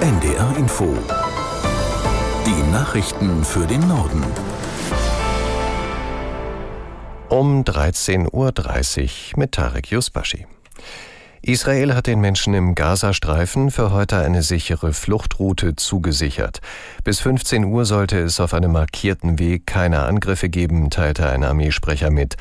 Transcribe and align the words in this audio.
NDR 0.00 0.56
Info. 0.56 0.96
Die 2.46 2.72
Nachrichten 2.72 3.44
für 3.44 3.66
den 3.66 3.86
Norden. 3.86 4.24
Um 7.28 7.64
13.30 7.64 8.30
Uhr 8.32 9.38
mit 9.38 9.52
Tarek 9.52 9.90
Yusbashi. 9.90 10.46
Israel 11.42 11.94
hat 11.94 12.06
den 12.06 12.22
Menschen 12.22 12.54
im 12.54 12.74
Gazastreifen 12.74 13.70
für 13.70 13.92
heute 13.92 14.16
eine 14.16 14.42
sichere 14.42 14.94
Fluchtroute 14.94 15.76
zugesichert. 15.76 16.60
Bis 17.04 17.20
15 17.20 17.64
Uhr 17.64 17.84
sollte 17.84 18.20
es 18.20 18.40
auf 18.40 18.54
einem 18.54 18.72
markierten 18.72 19.38
Weg 19.38 19.66
keine 19.66 20.04
Angriffe 20.04 20.48
geben, 20.48 20.88
teilte 20.88 21.28
ein 21.28 21.44
Armeesprecher 21.44 22.08
mit. 22.08 22.36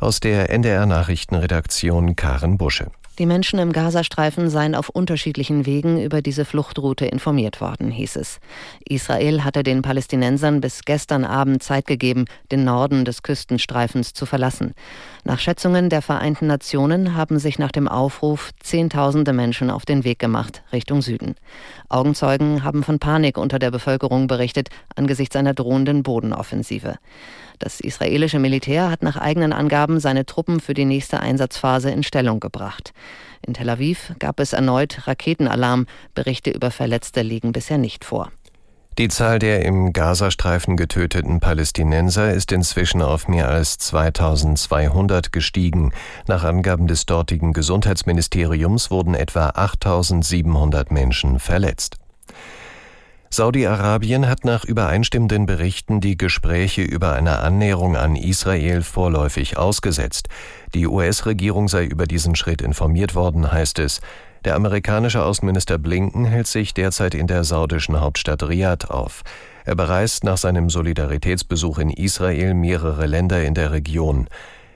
Aus 0.00 0.18
der 0.18 0.50
NDR 0.50 0.86
Nachrichtenredaktion 0.86 2.16
Karen 2.16 2.58
Busche. 2.58 2.90
Die 3.20 3.26
Menschen 3.26 3.60
im 3.60 3.72
Gazastreifen 3.72 4.50
seien 4.50 4.74
auf 4.74 4.88
unterschiedlichen 4.88 5.66
Wegen 5.66 6.02
über 6.02 6.20
diese 6.20 6.44
Fluchtroute 6.44 7.06
informiert 7.06 7.60
worden, 7.60 7.92
hieß 7.92 8.16
es. 8.16 8.40
Israel 8.88 9.44
hatte 9.44 9.62
den 9.62 9.82
Palästinensern 9.82 10.60
bis 10.60 10.80
gestern 10.84 11.24
Abend 11.24 11.62
Zeit 11.62 11.86
gegeben, 11.86 12.24
den 12.50 12.64
Norden 12.64 13.04
des 13.04 13.22
Küstenstreifens 13.22 14.14
zu 14.14 14.26
verlassen. 14.26 14.74
Nach 15.26 15.38
Schätzungen 15.38 15.88
der 15.88 16.02
Vereinten 16.02 16.46
Nationen 16.46 17.14
haben 17.14 17.38
sich 17.38 17.58
nach 17.58 17.72
dem 17.72 17.88
Aufruf 17.88 18.50
Zehntausende 18.60 19.32
Menschen 19.32 19.70
auf 19.70 19.86
den 19.86 20.04
Weg 20.04 20.18
gemacht, 20.18 20.62
Richtung 20.70 21.00
Süden. 21.00 21.36
Augenzeugen 21.88 22.62
haben 22.62 22.82
von 22.82 22.98
Panik 22.98 23.38
unter 23.38 23.58
der 23.58 23.70
Bevölkerung 23.70 24.26
berichtet 24.26 24.68
angesichts 24.96 25.34
einer 25.34 25.54
drohenden 25.54 26.02
Bodenoffensive. 26.02 26.96
Das 27.58 27.80
israelische 27.80 28.38
Militär 28.38 28.90
hat 28.90 29.02
nach 29.02 29.16
eigenen 29.16 29.54
Angaben 29.54 29.98
seine 29.98 30.26
Truppen 30.26 30.60
für 30.60 30.74
die 30.74 30.84
nächste 30.84 31.20
Einsatzphase 31.20 31.90
in 31.90 32.02
Stellung 32.02 32.38
gebracht. 32.38 32.92
In 33.46 33.54
Tel 33.54 33.70
Aviv 33.70 34.12
gab 34.18 34.40
es 34.40 34.52
erneut 34.52 35.06
Raketenalarm. 35.06 35.86
Berichte 36.14 36.50
über 36.50 36.70
Verletzte 36.70 37.22
liegen 37.22 37.52
bisher 37.52 37.78
nicht 37.78 38.04
vor. 38.04 38.30
Die 38.96 39.08
Zahl 39.08 39.40
der 39.40 39.64
im 39.64 39.92
Gazastreifen 39.92 40.76
getöteten 40.76 41.40
Palästinenser 41.40 42.32
ist 42.32 42.52
inzwischen 42.52 43.02
auf 43.02 43.26
mehr 43.26 43.48
als 43.48 43.76
2200 43.78 45.32
gestiegen. 45.32 45.92
Nach 46.28 46.44
Angaben 46.44 46.86
des 46.86 47.04
dortigen 47.04 47.52
Gesundheitsministeriums 47.52 48.92
wurden 48.92 49.14
etwa 49.14 49.48
8700 49.48 50.92
Menschen 50.92 51.40
verletzt. 51.40 51.96
Saudi-Arabien 53.30 54.28
hat 54.28 54.44
nach 54.44 54.64
übereinstimmenden 54.64 55.46
Berichten 55.46 56.00
die 56.00 56.16
Gespräche 56.16 56.82
über 56.82 57.14
eine 57.14 57.40
Annäherung 57.40 57.96
an 57.96 58.14
Israel 58.14 58.82
vorläufig 58.82 59.58
ausgesetzt. 59.58 60.28
Die 60.72 60.86
US-Regierung 60.86 61.66
sei 61.66 61.84
über 61.84 62.06
diesen 62.06 62.36
Schritt 62.36 62.62
informiert 62.62 63.16
worden, 63.16 63.50
heißt 63.50 63.80
es. 63.80 64.00
Der 64.44 64.56
amerikanische 64.56 65.24
Außenminister 65.24 65.78
Blinken 65.78 66.26
hält 66.26 66.46
sich 66.46 66.74
derzeit 66.74 67.14
in 67.14 67.26
der 67.26 67.44
saudischen 67.44 68.00
Hauptstadt 68.00 68.42
Riyadh 68.42 68.90
auf. 68.90 69.22
Er 69.64 69.74
bereist 69.74 70.22
nach 70.22 70.36
seinem 70.36 70.68
Solidaritätsbesuch 70.68 71.78
in 71.78 71.88
Israel 71.88 72.52
mehrere 72.52 73.06
Länder 73.06 73.42
in 73.42 73.54
der 73.54 73.72
Region. 73.72 74.28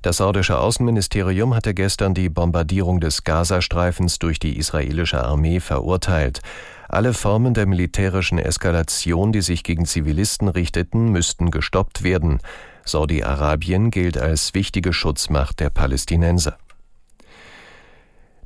Das 0.00 0.16
saudische 0.16 0.58
Außenministerium 0.58 1.54
hatte 1.54 1.74
gestern 1.74 2.14
die 2.14 2.30
Bombardierung 2.30 3.00
des 3.00 3.22
Gazastreifens 3.24 4.18
durch 4.18 4.38
die 4.38 4.56
israelische 4.56 5.22
Armee 5.22 5.60
verurteilt. 5.60 6.40
Alle 6.88 7.12
Formen 7.12 7.52
der 7.52 7.66
militärischen 7.66 8.38
Eskalation, 8.38 9.30
die 9.30 9.42
sich 9.42 9.62
gegen 9.62 9.84
Zivilisten 9.84 10.48
richteten, 10.48 11.12
müssten 11.12 11.50
gestoppt 11.50 12.02
werden. 12.02 12.38
Saudi-Arabien 12.86 13.90
gilt 13.90 14.16
als 14.16 14.54
wichtige 14.54 14.94
Schutzmacht 14.94 15.60
der 15.60 15.68
Palästinenser. 15.68 16.56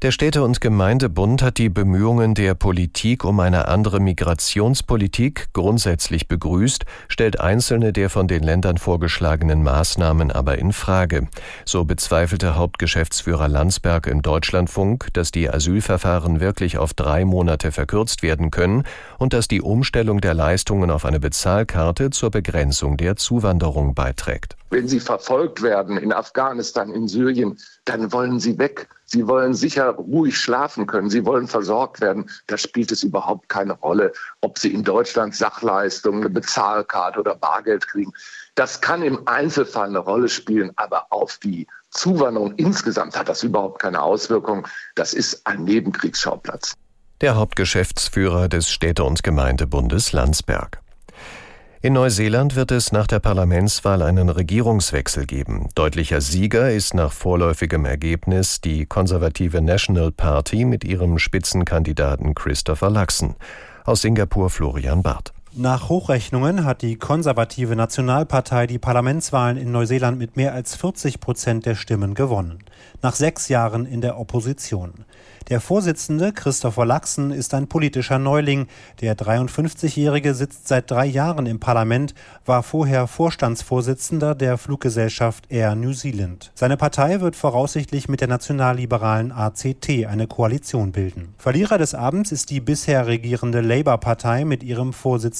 Der 0.02 0.10
Städte- 0.10 0.42
und 0.42 0.60
Gemeindebund 0.60 1.40
hat 1.40 1.56
die 1.56 1.70
Bemühungen 1.70 2.34
der 2.34 2.54
Politik 2.54 3.24
um 3.24 3.40
eine 3.40 3.68
andere 3.68 4.00
Migrationspolitik 4.00 5.46
grundsätzlich 5.54 6.28
begrüßt, 6.28 6.84
stellt 7.08 7.40
einzelne 7.40 7.92
der 7.92 8.10
von 8.10 8.28
den 8.28 8.42
Ländern 8.42 8.76
vorgeschlagenen 8.76 9.62
Maßnahmen 9.62 10.30
aber 10.30 10.58
in 10.58 10.74
Frage. 10.74 11.28
So 11.64 11.84
bezweifelte 11.84 12.56
Hauptgeschäftsführer 12.56 13.48
Landsberg 13.48 14.06
im 14.06 14.20
Deutschlandfunk, 14.20 15.08
dass 15.14 15.30
die 15.30 15.48
Asylverfahren 15.48 16.40
wirklich 16.40 16.76
auf 16.76 16.92
drei 16.92 17.24
Monate 17.24 17.72
verkürzt 17.72 18.22
werden 18.22 18.50
können 18.50 18.84
und 19.18 19.32
dass 19.32 19.48
die 19.48 19.62
Umstellung 19.62 20.20
der 20.20 20.34
Leistungen 20.34 20.90
auf 20.90 21.06
eine 21.06 21.20
Bezahlkarte 21.20 22.10
zur 22.10 22.30
Begrenzung 22.30 22.98
der 22.98 23.16
Zuwanderung 23.16 23.94
beiträgt. 23.94 24.56
Wenn 24.68 24.88
sie 24.88 25.00
verfolgt 25.00 25.62
werden 25.62 25.96
in 25.96 26.12
Afghanistan, 26.12 26.90
in 26.90 27.06
Syrien, 27.06 27.56
dann 27.84 28.12
wollen 28.12 28.40
sie 28.40 28.58
weg. 28.58 28.88
Sie 29.14 29.28
wollen 29.28 29.54
sicher 29.54 29.90
ruhig 29.90 30.36
schlafen 30.36 30.88
können. 30.88 31.08
Sie 31.08 31.24
wollen 31.24 31.46
versorgt 31.46 32.00
werden. 32.00 32.28
Da 32.48 32.58
spielt 32.58 32.90
es 32.90 33.04
überhaupt 33.04 33.48
keine 33.48 33.74
Rolle, 33.74 34.12
ob 34.40 34.58
sie 34.58 34.74
in 34.74 34.82
Deutschland 34.82 35.36
Sachleistungen, 35.36 36.22
eine 36.22 36.30
Bezahlkarte 36.30 37.20
oder 37.20 37.36
Bargeld 37.36 37.86
kriegen. 37.86 38.12
Das 38.56 38.80
kann 38.80 39.02
im 39.02 39.28
Einzelfall 39.28 39.86
eine 39.86 40.00
Rolle 40.00 40.28
spielen, 40.28 40.72
aber 40.74 41.06
auf 41.10 41.38
die 41.38 41.68
Zuwanderung 41.90 42.54
insgesamt 42.56 43.16
hat 43.16 43.28
das 43.28 43.44
überhaupt 43.44 43.80
keine 43.80 44.02
Auswirkung. 44.02 44.66
Das 44.96 45.14
ist 45.14 45.46
ein 45.46 45.62
Nebenkriegsschauplatz. 45.62 46.74
Der 47.20 47.36
Hauptgeschäftsführer 47.36 48.48
des 48.48 48.68
Städte- 48.68 49.04
und 49.04 49.22
Gemeindebundes 49.22 50.10
Landsberg. 50.10 50.83
In 51.84 51.92
Neuseeland 51.92 52.56
wird 52.56 52.70
es 52.70 52.92
nach 52.92 53.06
der 53.06 53.18
Parlamentswahl 53.18 54.00
einen 54.00 54.30
Regierungswechsel 54.30 55.26
geben. 55.26 55.68
Deutlicher 55.74 56.22
Sieger 56.22 56.72
ist 56.72 56.94
nach 56.94 57.12
vorläufigem 57.12 57.84
Ergebnis 57.84 58.62
die 58.62 58.86
konservative 58.86 59.60
National 59.60 60.10
Party 60.10 60.64
mit 60.64 60.82
ihrem 60.82 61.18
Spitzenkandidaten 61.18 62.34
Christopher 62.34 62.88
Luxon. 62.88 63.34
Aus 63.84 64.00
Singapur 64.00 64.48
Florian 64.48 65.02
Barth. 65.02 65.34
Nach 65.56 65.88
Hochrechnungen 65.88 66.64
hat 66.64 66.82
die 66.82 66.96
konservative 66.96 67.76
Nationalpartei 67.76 68.66
die 68.66 68.80
Parlamentswahlen 68.80 69.56
in 69.56 69.70
Neuseeland 69.70 70.18
mit 70.18 70.36
mehr 70.36 70.52
als 70.52 70.74
40 70.74 71.20
Prozent 71.20 71.64
der 71.64 71.76
Stimmen 71.76 72.14
gewonnen. 72.14 72.58
Nach 73.02 73.14
sechs 73.14 73.48
Jahren 73.48 73.86
in 73.86 74.00
der 74.00 74.18
Opposition. 74.18 75.04
Der 75.50 75.60
Vorsitzende 75.60 76.32
Christopher 76.32 76.86
Laxen 76.86 77.30
ist 77.30 77.52
ein 77.52 77.68
politischer 77.68 78.18
Neuling. 78.18 78.66
Der 79.02 79.14
53-Jährige 79.14 80.34
sitzt 80.34 80.68
seit 80.68 80.90
drei 80.90 81.04
Jahren 81.04 81.44
im 81.44 81.60
Parlament, 81.60 82.14
war 82.46 82.62
vorher 82.62 83.06
Vorstandsvorsitzender 83.06 84.34
der 84.34 84.56
Fluggesellschaft 84.56 85.44
Air 85.50 85.74
New 85.74 85.92
Zealand. 85.92 86.50
Seine 86.54 86.78
Partei 86.78 87.20
wird 87.20 87.36
voraussichtlich 87.36 88.08
mit 88.08 88.22
der 88.22 88.28
nationalliberalen 88.28 89.32
ACT 89.32 90.06
eine 90.08 90.26
Koalition 90.26 90.92
bilden. 90.92 91.34
Verlierer 91.36 91.76
des 91.76 91.94
Abends 91.94 92.32
ist 92.32 92.48
die 92.48 92.60
bisher 92.60 93.06
regierende 93.06 93.60
Labour-Partei 93.60 94.46
mit 94.46 94.62
ihrem 94.62 94.94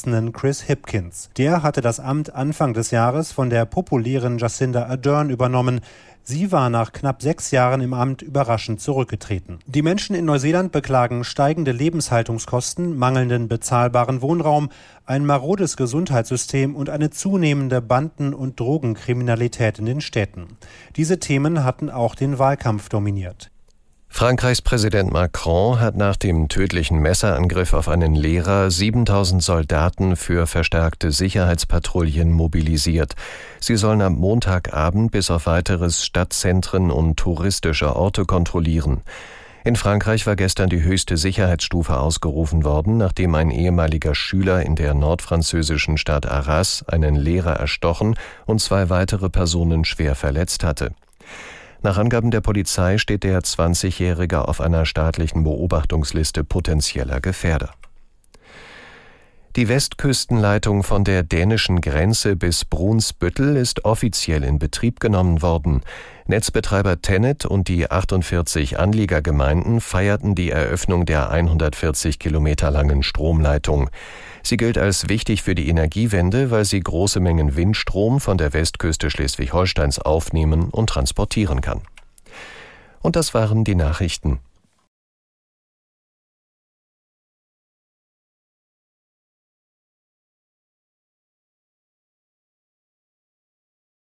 Vorsitzenden 0.04 0.32
Chris 0.34 0.60
Hipkins. 0.60 1.30
Der 1.38 1.62
hatte 1.62 1.80
das 1.80 1.98
Amt 1.98 2.34
Anfang 2.34 2.74
des 2.74 2.90
Jahres 2.90 3.32
von 3.32 3.48
der 3.48 3.64
populären 3.64 4.36
Jacinda 4.36 4.84
Ardern 4.84 5.30
übernommen. 5.30 5.80
Sie 6.22 6.52
war 6.52 6.68
nach 6.68 6.92
knapp 6.92 7.22
sechs 7.22 7.52
Jahren 7.52 7.80
im 7.80 7.94
Amt 7.94 8.20
überraschend 8.20 8.82
zurückgetreten. 8.82 9.60
Die 9.64 9.80
Menschen 9.80 10.14
in 10.14 10.26
Neuseeland 10.26 10.72
beklagen 10.72 11.24
steigende 11.24 11.72
Lebenshaltungskosten, 11.72 12.98
mangelnden 12.98 13.48
bezahlbaren 13.48 14.20
Wohnraum, 14.20 14.68
ein 15.06 15.24
marodes 15.24 15.78
Gesundheitssystem 15.78 16.76
und 16.76 16.90
eine 16.90 17.08
zunehmende 17.08 17.80
Banden- 17.80 18.34
und 18.34 18.60
Drogenkriminalität 18.60 19.78
in 19.78 19.86
den 19.86 20.02
Städten. 20.02 20.58
Diese 20.96 21.18
Themen 21.18 21.64
hatten 21.64 21.88
auch 21.88 22.14
den 22.14 22.38
Wahlkampf 22.38 22.90
dominiert. 22.90 23.50
Frankreichs 24.16 24.62
Präsident 24.62 25.12
Macron 25.12 25.80
hat 25.80 25.96
nach 25.96 26.14
dem 26.14 26.48
tödlichen 26.48 27.00
Messerangriff 27.00 27.72
auf 27.72 27.88
einen 27.88 28.14
Lehrer 28.14 28.70
7000 28.70 29.42
Soldaten 29.42 30.14
für 30.14 30.46
verstärkte 30.46 31.10
Sicherheitspatrouillen 31.10 32.30
mobilisiert. 32.30 33.16
Sie 33.58 33.74
sollen 33.74 34.02
am 34.02 34.14
Montagabend 34.14 35.10
bis 35.10 35.32
auf 35.32 35.46
weiteres 35.46 36.04
Stadtzentren 36.04 36.92
und 36.92 37.16
touristische 37.16 37.96
Orte 37.96 38.24
kontrollieren. 38.24 39.02
In 39.64 39.74
Frankreich 39.74 40.28
war 40.28 40.36
gestern 40.36 40.70
die 40.70 40.84
höchste 40.84 41.16
Sicherheitsstufe 41.16 41.98
ausgerufen 41.98 42.64
worden, 42.64 42.96
nachdem 42.96 43.34
ein 43.34 43.50
ehemaliger 43.50 44.14
Schüler 44.14 44.62
in 44.62 44.76
der 44.76 44.94
nordfranzösischen 44.94 45.96
Stadt 45.98 46.24
Arras 46.24 46.84
einen 46.86 47.16
Lehrer 47.16 47.54
erstochen 47.54 48.14
und 48.46 48.60
zwei 48.60 48.90
weitere 48.90 49.28
Personen 49.28 49.84
schwer 49.84 50.14
verletzt 50.14 50.62
hatte. 50.62 50.92
Nach 51.84 51.98
Angaben 51.98 52.30
der 52.30 52.40
Polizei 52.40 52.96
steht 52.96 53.24
der 53.24 53.42
20-Jährige 53.42 54.48
auf 54.48 54.62
einer 54.62 54.86
staatlichen 54.86 55.44
Beobachtungsliste 55.44 56.42
potenzieller 56.42 57.20
Gefährder. 57.20 57.74
Die 59.56 59.68
Westküstenleitung 59.68 60.82
von 60.82 61.04
der 61.04 61.22
dänischen 61.22 61.80
Grenze 61.80 62.34
bis 62.34 62.64
Brunsbüttel 62.64 63.56
ist 63.56 63.84
offiziell 63.84 64.42
in 64.42 64.58
Betrieb 64.58 64.98
genommen 64.98 65.42
worden. 65.42 65.82
Netzbetreiber 66.26 67.00
Tennet 67.02 67.46
und 67.46 67.68
die 67.68 67.88
48 67.88 68.80
Anliegergemeinden 68.80 69.80
feierten 69.80 70.34
die 70.34 70.50
Eröffnung 70.50 71.06
der 71.06 71.30
140 71.30 72.18
Kilometer 72.18 72.72
langen 72.72 73.04
Stromleitung. 73.04 73.90
Sie 74.42 74.56
gilt 74.56 74.76
als 74.76 75.08
wichtig 75.08 75.44
für 75.44 75.54
die 75.54 75.68
Energiewende, 75.68 76.50
weil 76.50 76.64
sie 76.64 76.80
große 76.80 77.20
Mengen 77.20 77.54
Windstrom 77.54 78.18
von 78.18 78.36
der 78.36 78.54
Westküste 78.54 79.08
Schleswig-Holsteins 79.08 80.00
aufnehmen 80.00 80.68
und 80.70 80.88
transportieren 80.88 81.60
kann. 81.60 81.82
Und 83.02 83.14
das 83.14 83.34
waren 83.34 83.62
die 83.62 83.76
Nachrichten. 83.76 84.40